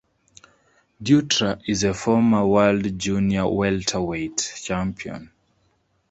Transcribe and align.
Dutra 0.99 1.61
is 1.67 1.83
a 1.83 1.93
former 1.93 2.43
world 2.47 2.97
Junior 2.97 3.47
Welterweight 3.47 4.53
champion. 4.63 5.29